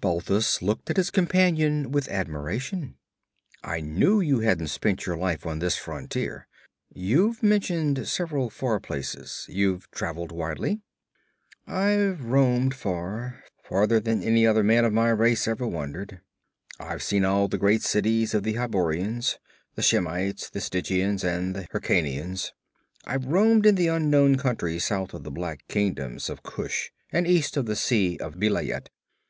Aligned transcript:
Balthus 0.00 0.62
looked 0.62 0.88
at 0.88 0.96
his 0.96 1.10
companion 1.10 1.92
with 1.92 2.08
admiration. 2.08 2.96
'I 3.62 3.82
knew 3.82 4.20
you 4.22 4.40
hadn't 4.40 4.68
spent 4.68 5.04
your 5.04 5.18
life 5.18 5.44
on 5.44 5.58
this 5.58 5.76
frontier. 5.76 6.46
You've 6.88 7.42
mentioned 7.42 8.08
several 8.08 8.48
far 8.48 8.80
places. 8.80 9.44
You've 9.50 9.90
traveled 9.90 10.32
widely?' 10.32 10.80
'I've 11.66 12.24
roamed 12.24 12.74
far; 12.74 13.44
farther 13.64 14.00
than 14.00 14.22
any 14.22 14.46
other 14.46 14.62
man 14.62 14.86
of 14.86 14.94
my 14.94 15.10
race 15.10 15.46
ever 15.46 15.66
wandered. 15.66 16.22
I've 16.80 17.02
seen 17.02 17.26
all 17.26 17.46
the 17.46 17.58
great 17.58 17.82
cities 17.82 18.32
of 18.32 18.44
the 18.44 18.54
Hyborians, 18.54 19.36
the 19.74 19.82
Shemites, 19.82 20.48
the 20.48 20.62
Stygians 20.62 21.22
and 21.22 21.54
the 21.54 21.66
Hyrkanians. 21.70 22.52
I've 23.04 23.26
roamed 23.26 23.66
in 23.66 23.74
the 23.74 23.88
unknown 23.88 24.36
countries 24.36 24.86
south 24.86 25.12
of 25.12 25.22
the 25.24 25.30
black 25.30 25.68
kingdoms 25.68 26.30
of 26.30 26.42
Kush, 26.42 26.92
and 27.12 27.26
east 27.26 27.58
of 27.58 27.66
the 27.66 27.76
Sea 27.76 28.16
of 28.18 28.36
Vilayet. 28.36 28.88